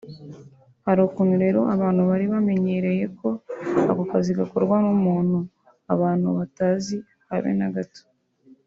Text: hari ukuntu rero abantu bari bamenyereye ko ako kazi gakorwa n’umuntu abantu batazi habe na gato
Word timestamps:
hari 0.85 0.99
ukuntu 1.07 1.35
rero 1.43 1.59
abantu 1.75 2.01
bari 2.09 2.25
bamenyereye 2.33 3.05
ko 3.19 3.27
ako 3.89 4.03
kazi 4.11 4.31
gakorwa 4.39 4.75
n’umuntu 4.85 5.37
abantu 5.93 6.27
batazi 6.37 6.97
habe 7.29 7.51
na 7.59 7.69
gato 7.75 8.01